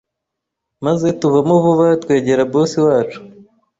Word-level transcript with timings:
maze 0.85 1.07
tuvamo 1.19 1.55
vuba 1.63 1.85
twegera 2.03 2.49
Boss 2.51 2.71
wacu 2.85 3.19